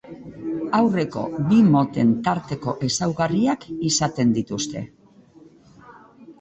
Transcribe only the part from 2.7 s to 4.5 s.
ezaugarriak izaten